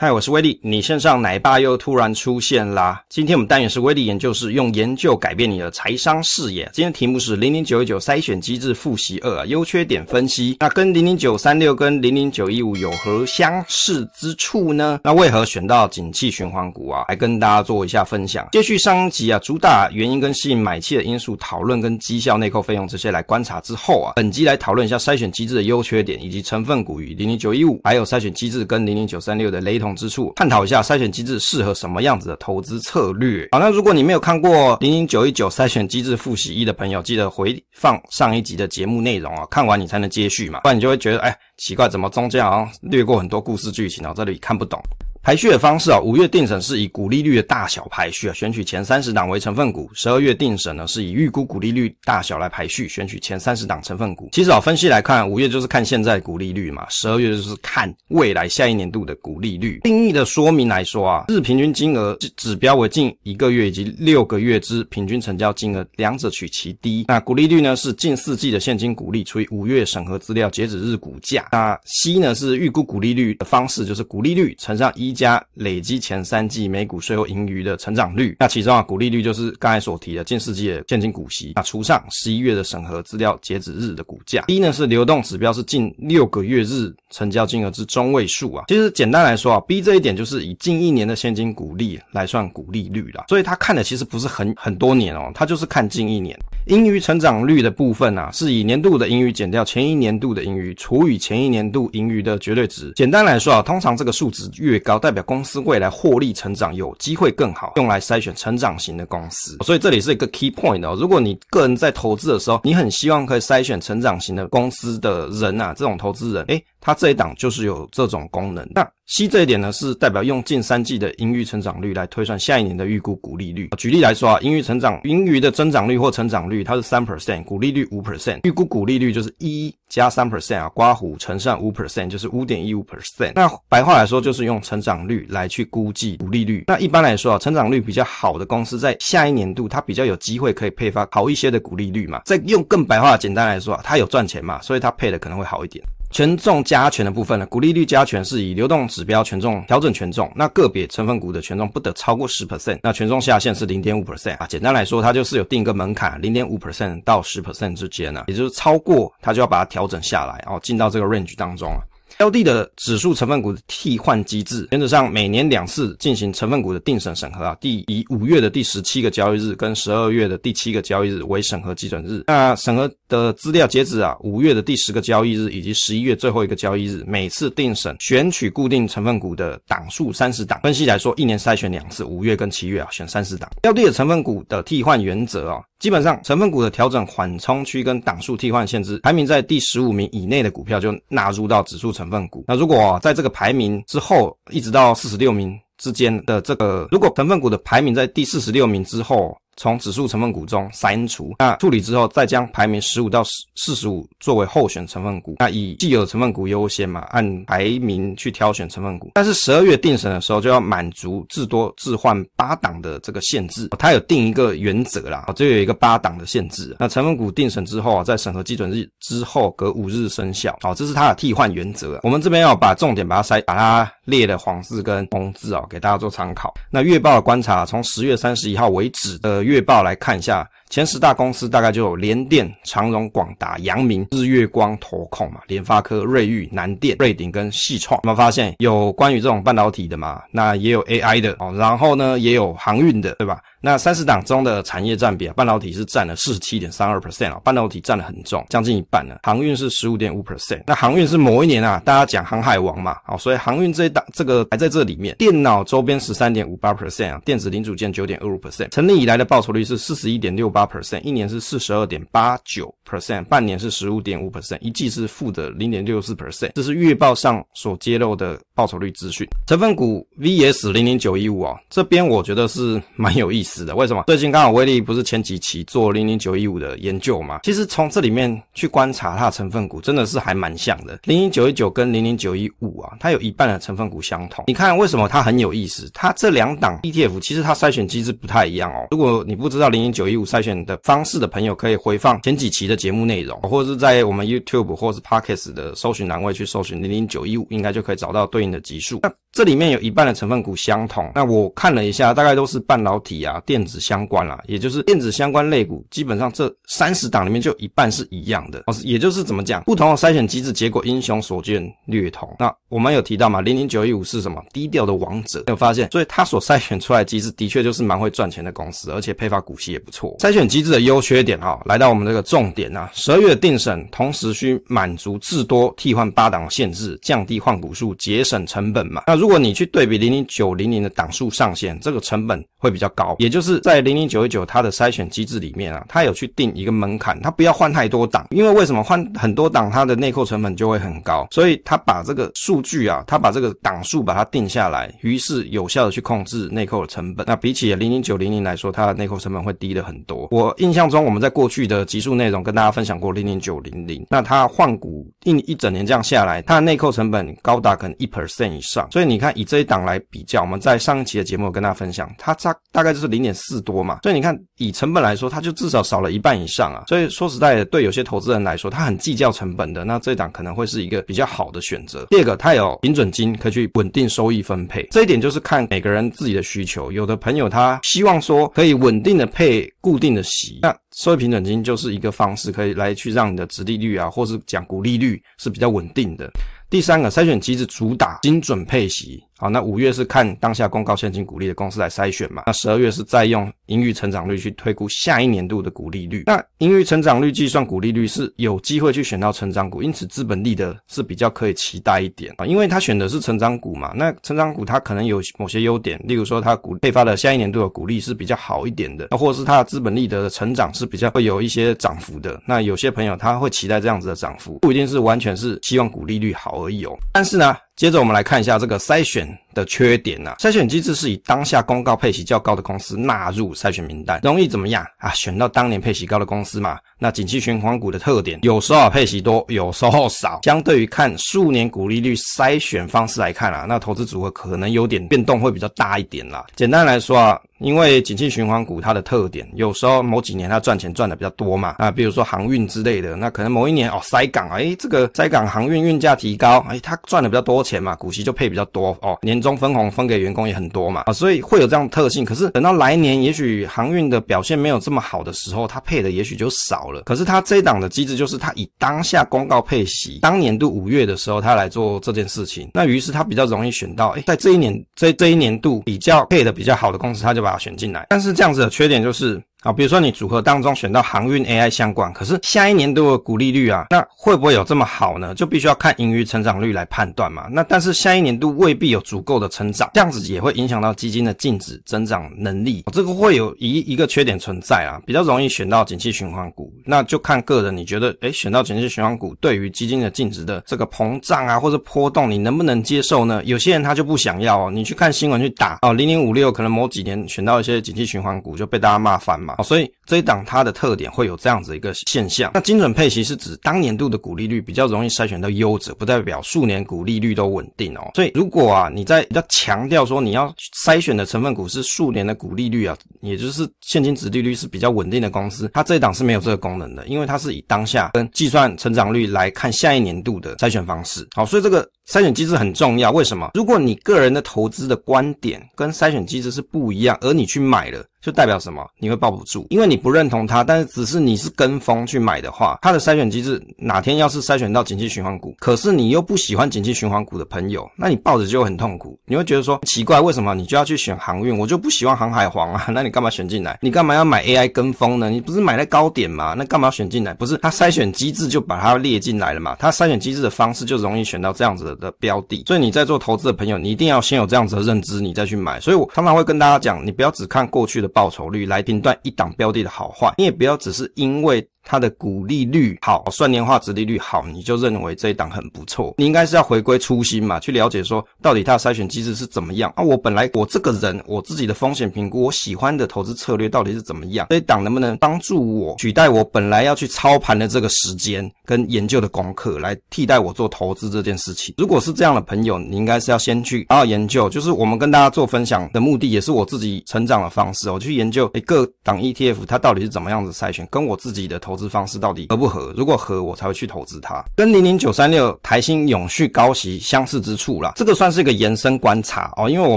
[0.00, 3.02] 嗨，我是威利，你线上奶爸又突然出现啦！
[3.08, 6.70] 今天我们单元是威利研究室，用研究改变你的财商视野。
[6.72, 10.56] 今天题目是零零九一九筛选机制复习二啊，优缺点分析。
[10.60, 15.00] 那跟零零九三六跟零零九一五有何相似之处呢？
[15.02, 17.04] 那为何选到景气循环股啊？
[17.08, 18.46] 来跟大家做一下分享。
[18.52, 29.87] 接续上一集啊，主打原因跟吸引买气的因素讨论，跟绩效内扣费用这些来观察之后啊，本集来讨论一下筛选机制的优缺点，以及成分股与零零九一五，还有筛选机制跟零零九三六的雷同。
[29.94, 33.48] 之处，探讨一下筛选机制适合什么样子的投资策略。
[33.52, 44.80] 好，那如果你没有看过零零九一九筛选机制复习一的朋友，记得回放上一集的节目内容啊，看完你才能接续嘛，不然你就会觉得，哎，奇怪，怎么中间好像略过很多故事剧情啊，这里看不懂。
[45.22, 54.30] 排序的方式啊，五月定审是以股利率的大小排序啊，选取前三十档为成分股；十二月定审呢是以预估股利率大小来排序，选取前三十档成分股。
[54.32, 59.80] 其实啊，分析来看，五月就是看现在股利率嘛，十二月就是看未来下一年度的股利率。
[59.82, 67.04] 定义的说明来说啊，日平均金额指标为近一个月以及六个月之平均成交金额，两者取其低。
[67.06, 71.46] 那股利率呢是近四季的现金股利除以五月审核资料截止日股价。
[71.52, 75.17] 那 C 呢是预估股利率的方式，就是股利率乘上一。
[75.18, 84.44] 加累积前三季每股税后盈余的成长率，那其中啊，股利率就是刚才所提的近四季的现金股息，那除上十一月的审核资料截止日的股价。
[84.46, 88.66] 一呢是流动指标是近六个月日成交金额之中位数啊。
[88.68, 93.24] 其实简单来说啊，B 这一点就是以近一年的现金股利来算股利率啦。
[93.28, 96.38] 所以他看的其实不是很很多年哦，他就是看近一年。
[96.66, 102.92] 盈余成长率的部分啊，是以年度的盈余减掉前一年度的盈余除以前一年度盈余的绝对值。
[102.94, 109.56] 简单来说啊，通常这个数值越高，代表公司未来获利成长有机会更好，用来筛选成长型的公司。
[109.64, 110.96] 所以这里是一个 key point 哦。
[110.98, 118.66] 如果你个人在投资的时候，你很希望可以筛选成长型的公司的人啊，这种投资人，诶他这一档就是有这种功能。
[118.72, 123.70] 那 C 这一点呢，是代表用近三季的盈余成长率来推算下一年的预估股利率。
[123.76, 133.32] 举例来说啊，盈余成长、盈余的增长率或成长率，它是三 percent，股利率五 percent，预估股利率就是一加三 percent 啊，刮胡乘上五 percent 就是五点一五 percent。
[133.34, 136.64] 那白话来说就是用成长长率来去估计股利率。
[136.66, 142.22] 那一般来说啊，成长率比较好的公司在下一年度它比较有机会可以配发好一些的股利率嘛。
[142.24, 145.84] 再用更白话简单来说啊，它有赚钱嘛，所以它配的可能会好一点。
[146.10, 154.46] 权重加权的部分呢，股利率加权是以流动指标权重调整权重，那个别成分股的权重不得超过十 percent，那权重下限是零点五 percent 啊。
[154.46, 161.84] 简单来说，它就是有定一个门槛，零点五 percent 到十 percent 之间呢，也就是超过它就要把它调整下来，然后进到这个 range 当中啊。
[162.18, 167.56] 标的的指数成分股的替换机制，原则上每年两次进行成分股的定审审核啊。
[167.60, 172.24] 第以五月的第十七个交易日跟十二月的第七个交易日为审核基准日。
[172.26, 180.60] 那审核的资料截止啊，五月的第十个交易日以及十一月最后一个交易日，每次定审选取固定成分股的档数三十档。
[180.60, 183.48] 分析来说，一年筛选两次，五月跟七月啊，选三十档。
[183.62, 185.60] 标的的成分股的替换原则啊。
[185.78, 192.44] 基本上，成分股的调整缓冲区跟档数替换限制，排名在第十五名以内的股票就纳入到指数成分股。
[192.48, 203.24] 那如果在这个排名之后，一直到四十六名之间的这个，如果成分股的排名在第四十六名之后，从指数成分股中删除，那处理之后再将排名十五到
[203.56, 209.10] 四十五作为候选成分股，那以既有成分股优先嘛，按排名去挑选成分股。
[209.14, 216.76] 但是十二月定审的时候就要满足至多置换八档的这个限制，它有定一个原则啦，这有一个八档的限制。
[216.78, 221.98] 那成分股定审之后啊，在审核基准日之后隔五日生效，好，这是它的替换原则。
[222.04, 226.54] 我们这边要把重点把它筛，把它列的黄字跟红字啊，给大家做参考。
[226.70, 229.47] 那月报的观察，从十月三十一号为止的。
[229.48, 237.98] 月报来看一下，前十大公司大概就有联电、长荣、广达、阳明、日月光、投控嘛，联发科、瑞昱、南电、瑞鼎跟细创。
[238.04, 240.22] 有没有发现有关于这种半导体的嘛？
[240.30, 243.40] 那也有 AI 的哦，然后呢也有航运的，对吧？
[243.60, 249.16] 那三十档中的产业占比啊，半导体是占了四十七点三二 percent 啊，半导体占了很重，将近一半呢。
[249.24, 255.16] 航运是十五点五 percent，那航运是某一年啊，大家讲航海王嘛，好，所以航运这一档这个还在这里面。
[255.16, 269.24] 电脑周边十三点五八 percent 啊，电子零组件九点二五 percent，成立以来的报报酬率是四十一点六八 percent，一年是四十二点八九 percent，半年是十五点五 percent，一季是负的零点六四 percent，这是月报上所揭露的报酬率资讯。
[269.46, 274.02] 成分股 VS 零零九一五啊，这边我觉得是蛮有意思的，为什么？
[274.08, 277.38] 最近刚好威力不是前几期做零零九一五的研究嘛？
[277.44, 280.98] 其实从这里面去观察它的成分股，真的是还蛮像的。
[281.04, 284.46] 零零九一九跟零零九一五啊，它有一半的成分股相同。
[284.48, 285.88] 你看为什么它很有意思？
[285.94, 288.88] 它这两档 ETF 其实它筛选机制不太一样哦。
[288.90, 299.00] 如果你不知道零零九一五筛选的方式的朋友，可以回放前几期的节目内容，或者是在我们 YouTube 或是 Podcast 的搜寻栏位去搜寻零零九一五，应该就可以找到对应的集数。
[299.02, 308.60] 那这里面有一半的成分股相同，那我看了一下，大概都是半导体啊、电子相关啦，也就是电子相关类股，基本上这三十档里面就一半是一样的。
[308.66, 312.34] 哦也就是怎么讲，不同的筛选机制，结果英雄所见略同。
[312.38, 314.42] 那我们有提到嘛，零零九一五是什么？
[314.54, 315.90] 低调的王者，有发现？
[315.90, 320.16] 所以它所筛选出来的机制，的确就是蛮会赚钱的公司，而且配发股息也不错。
[320.20, 329.02] 筛选机制的优缺点哈，来到我们这个重点啊，十二月定审，同时需满足至多替换八档限制，降低换股数，节省成本嘛。
[329.06, 333.16] 那如果你去对比零零九零零的档数上限，这个成本会比较高。
[333.18, 347.26] 也就是在零零九一九它的筛选机制里面啊，它有去定一个门槛，它不要换太多档，因为为什么换很多档，它的内扣成本就会很高，所以它把这个数据啊，它把这个档数把它定下来，于是有效的去控制内扣的成本。
[347.26, 350.28] 那比起零零九零零来说，它的内扣成本会低了很多。
[350.30, 358.88] 我印象中，我们在过去的集数内容跟大家分享过零零九零零，那它换股一一整年这样下来，它的内扣成本高达可能一 percent 以上。
[358.90, 364.00] 所以你看，以这一档来比较，我们在上一期的节目有跟大家分享，它差大概就是零点四多嘛。
[364.02, 366.84] 所以你看，以成本来说，它就至少少了一半以上啊。
[366.88, 372.06] 所以说实在的，对有些投资人来说，他很计较成本的，那这一档可能会是一个比较好的选择。
[372.10, 376.90] 第二个，它有平准金可以去稳定收益分配，这一点就是看每个人自己的需求。
[376.92, 386.30] 有的朋友他希望说可以稳稳定的配固定的息，那收益平等金就是一个方式，可以来去让你的值利率啊，或是讲股利率是比较稳定的。
[386.70, 389.22] 第三个筛选机制主打精准配息。
[389.40, 392.42] 好，那五月是看当下公告现金股利的公司来筛选嘛？
[392.46, 396.24] 那十二月是再用盈余成长率去推估下一年度的股利率。
[396.26, 403.92] 那盈余成长率计算股利率是有机会去选到成长股，因此资本利得是比较可以期待一点啊，因为他选的是成长股嘛。
[403.94, 412.40] 那成长股它可能有某些优点，例如说它股配发的下一年度的股利是比较好一点的，那或者是它的资本利得的成长是比较会有一些涨幅的。
[412.44, 416.98] 那有些朋友他会期待这样子的涨幅，不一定是完全是希望股利率好而已哦。
[417.12, 420.36] 但是呢，接着我们来看一下这个筛选的缺点呐、啊。
[420.38, 425.10] 筛选机制是以当下公告配息较高的公司纳入筛选名单，容易怎么样啊？
[425.10, 426.78] 选到当年配息高的公司嘛。
[427.00, 430.40] 那景气循环股的特点，有时候啊配息多，有时候少。
[430.42, 436.44] 相对于看数年股利率筛选方式来看啊，那投资组合可能有点变动会比较大一点啦。
[436.56, 437.40] 简单来说啊。
[437.58, 452.24] 因为景气循环股它的特点，有时候某几年它赚钱赚的比较多嘛，啊，比如说航运之类的，那可能某一年哦塞港，哎，这个塞港航运运价提高，哎，它赚的比较多钱嘛，股息就配比较多哦，年终分红分给员工也很多嘛，啊，所以会有这样特性。
[452.24, 457.02] 可是等到来年，也许航运的表现没有这么好的时候，它配的也许就少了。
[457.02, 469.40] 可是它这一档的机制就是它以当下公告配息，当年度五月的时候它来做这件事情，那于是它比较容易选到，哎，在这一年这这一年度比较配的比较好的公司，它就把它选进来，但是这样子的缺点就是。
[469.64, 475.34] 啊，比如说你组合当中选到航运 AI 相关，可是下一年度的股利率啊，那会不会有这么好呢？
[475.34, 477.48] 就必须要看盈余成长率来判断嘛。
[477.50, 482.84] 那但是下一年度未必有足够的成长，这样子也会影响到基金的净值增长能力。
[482.92, 486.72] 这个会有一一个缺点存在啊，比较容易选到景气循环股。
[486.84, 493.42] 那就看个人，你觉得诶，选到景气循环股对于基金的净值的这个膨胀啊，或者波动，你能不能接受呢？
[493.44, 494.70] 有些人他就不想要哦。
[494.70, 499.62] 你去看新闻去打哦，零零五六可能某几年选到一些景气循环股就被大家骂翻嘛。
[499.62, 502.50] 所以这一档它的特点会有这样子一个现象。
[502.54, 508.10] 那精准配息是指当年度的股利率比较容易筛选到优者，不代表数年股利率都稳定哦。
[508.14, 521.26] 所以如果啊你在比较强调说你要筛选的成分股是数年的股利率啊，也就是现金值利率是比较稳定的公司，它这一档是没有这个功能的，因为它是以当下跟计算成长率来看下一年度的筛选方式。
[521.34, 523.10] 好，所以这个筛选机制很重要。
[523.10, 523.50] 为什么？
[523.52, 528.02] 如果你个人的投资的观点跟筛选机制是不一样，而你去买了。
[528.20, 528.84] 就代表什么？
[528.98, 539.16] 你会抱不住，因为你不认同它，但是只是你是跟风去买的话，它的筛选机制哪天要是筛选到景气循环股，可是你又不喜欢景气循环股的朋友，那你抱着就很痛苦。
[539.24, 541.56] 你会觉得说奇怪，为什么你就要去选航运？
[541.56, 543.78] 我就不喜欢航海王啊， 那你干嘛选进来？
[543.80, 545.30] 你干嘛要买 AI 跟风呢？
[545.30, 546.54] 你不是买在高点吗？
[546.58, 547.32] 那干嘛要选进来？
[547.34, 549.76] 不是它筛选机制就把它列进来了嘛？
[549.78, 555.80] 它筛选机制的方式就容易选到这样子的的标的，所以你在做投资的朋友，你一定要先有这样子的认知，你再去买。
[555.80, 558.08] 所以我常常会跟大家讲，你不要只看过去的。
[558.18, 566.14] 报酬率来评断一档标的的好坏，你也不要只是因为它的股利率好，算年化值利率好，你就认为这一档很不错。
[566.18, 570.04] 你应该是要回归初心嘛，去了解说到底它的筛选机制是怎么样啊？
[570.04, 574.46] 我本来我这个人我自己的风险评估，我喜欢的投资策略到底是怎么样？
[574.50, 581.74] 这一档能不能帮助我取代我本来要去操盘的这个时间跟研究的功课，来替代我做投资这件事情？
[581.78, 584.50] 如果是这样的朋友，你应该是要先去好好研究。
[584.50, 587.90] 就是我们跟大家做分享的目的，也是我自己成长的方式。
[587.90, 592.92] 我去研究诶各档 ETF 它到底是怎么样子筛选，跟我自己的投投资方式到底合不合？
[592.96, 594.44] 如果合，我才会去投资它。
[594.56, 599.96] 跟零零九三六台新永续高息相似之处啦，这个算是一个延伸观察哦，因为我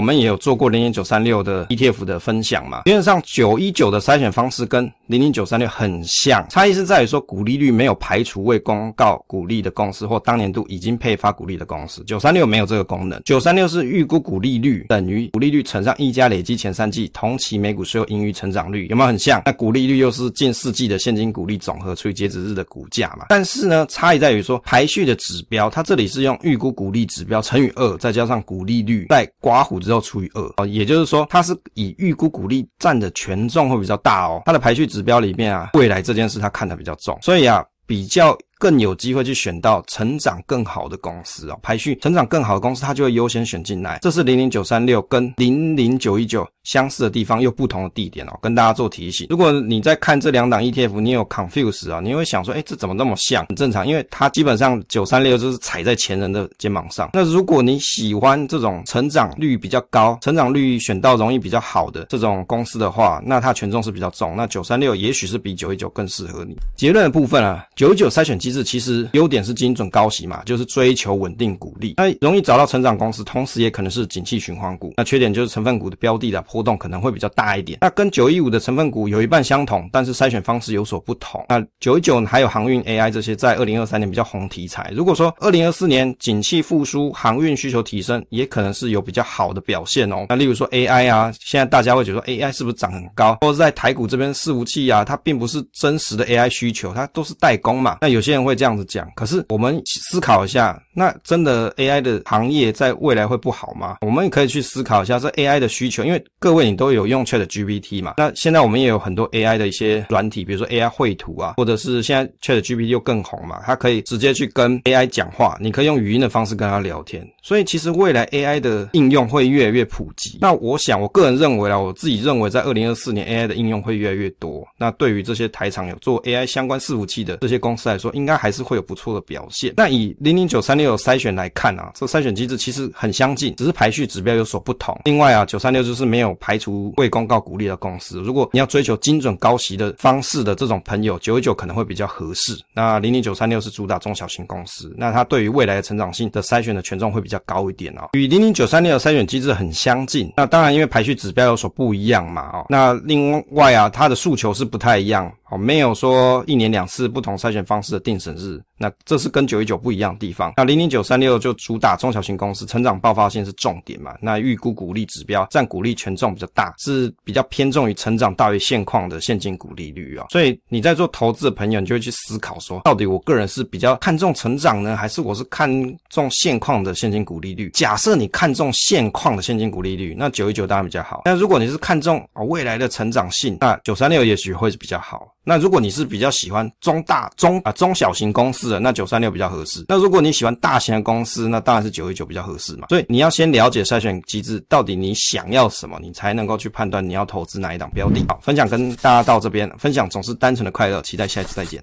[0.00, 2.82] 们也有做过零零九三六的 ETF 的分享嘛。
[2.84, 13.20] 基本上九一九的筛选方式跟零零九三六很像，差异是在于说股利率没有排除未公告股利的公司或当年度已经配发股利的公司，九三六没有这个功能。
[13.26, 19.42] 九三六是预估股利率等于股利率乘上一加累积前三季同期每股税后盈余成长率，有没有很像？
[19.44, 23.26] 那股利率又是近四季的现金股利总和除以截止日的股价嘛？
[23.28, 34.40] 但是呢，差异在于说排序的指标，它这里是用预估股利指标乘以二，再加上股利率，在刮胡之后除以二哦，也就是说它是以预估股利占的权重会比较大哦。
[34.46, 43.98] 它的排序指标里面啊，未来这件事他看得比较重，所以啊，比较更有机会去选到成长更好的公司哦，排序成长更好的公司，它就会优先选进来。
[44.00, 46.46] 这是零零九三六跟零零九一九。
[46.62, 49.26] 相似的地方又不同的地点哦，跟大家做提醒。
[49.28, 53.44] 如果你在看这两档 ETF，你有 confuse 啊，你会想说，诶，这怎么那么像？
[53.46, 57.10] 很正常，因为它基本上九三六就是踩在前人的肩膀上。
[57.14, 64.36] 那如果你喜欢这种成长率比较高、成长率选到容易比较好的这种公司的话，那它权重是比较重。
[64.36, 66.54] 那九三六也许是比九一九更适合你。
[66.76, 74.92] 结论的部分啊，九一九筛选机其实优点是精准高息嘛，就是追求稳定股利，那容易找到成长公司，同时也可能是景气循环股。
[74.96, 76.42] 那缺点就是成分股的标的的。
[76.42, 81.42] 波动可能会比较大一点，那跟九一五的成分股有一半相同，但是筛选方式有所不同。
[81.48, 84.92] 那九一九还有航运 AI 这些，在二零二三年比较红题材。
[84.94, 90.26] 如果说二零二四年景气复苏，航运需求提升，也可能是有比较好的表现哦。
[90.28, 97.96] 那例如说 AI 啊，现在大家会觉得 AI 是不是涨很高，或者在台股这边伺服器啊，它并不是真实的 AI 需求，它都是代工嘛。
[98.02, 103.96] 那有些人会这样子讲，可是我们思考一下，那真的 AI 的行业在未来会不好吗？
[104.00, 108.14] 我们也可以去思考一下这 AI 的需求，因为各位，你都有用 ChatGPT 嘛？
[108.18, 117.26] 那现在我们也有很多 AI 的一些软体，比如说 AI 绘图啊，或者是现在 ChatGPT 又更红嘛，它可以直接去跟 AI 讲话，你可以用语音的方式跟它聊天。
[117.42, 120.38] 所以其实未来 AI 的应用会越来越普及。
[120.40, 124.66] 那我想，我个人认为啊，我自己认为在二零二四年 AI 的应用会越来越多。
[124.78, 129.74] 那对于这些台厂有做 AI 相关伺服器的这些公司来说，应应该还是会有不错的表现。
[129.76, 134.98] 那以零零九三六筛选来看啊，这个筛选机制其实很相近，只是排序指标有所不同。
[135.04, 136.92] 另外啊，九三六就是没有排除。
[136.96, 142.56] 未公告股利的公司，如果你要追求精准高息的方式的这种朋友，九一九可能会比较合适。
[142.74, 148.08] 那零零九三六是主打中小型公司，那它对于未来的成长性的筛选的权重会比较高一点哦。
[148.12, 152.66] 与零零九三六的筛选机制很相近，那当然因为排序指标有所不一样嘛哦。
[152.68, 155.32] 那另外啊，它的诉求是不太一样。
[155.50, 160.52] 哦，没有说一年两次不同筛选方式的定审日，那这是跟九一九不一样的地方。
[160.56, 164.14] 那零零九三六就主打中小型公司，成长爆发性是重点嘛。
[164.20, 170.26] 那预估股利指标占股利权重比较大，是比较偏重于成长大于现况的现金股利率啊。
[170.30, 175.70] 所以你在做投资的朋友，你就会去思考说，到底我个人是比较看重成长呢，还是我是看
[176.08, 177.70] 重现况的现金股利率？
[177.70, 181.22] 假设你看重现况的现金股利率，那九一九当然比较好。
[181.24, 185.28] 那如果你是看重啊未来的成长性，那九三六也许会是比较好。
[185.44, 189.84] 那如果你是比较喜欢中大中啊中小小型公司的，那九三六比较合适。
[189.86, 192.88] 那如果你喜欢大型的公司，那当然是九一九比较合适嘛。
[192.88, 198.24] 所以你要先了解筛选机制，到底你想要什么，你才能够去判断你要投资哪一档标的。
[198.26, 201.80] 好，分享跟大家到这边，分享总是单纯的快乐，期待下一次再见。